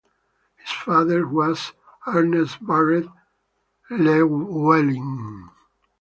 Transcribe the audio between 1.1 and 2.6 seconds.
was Ernest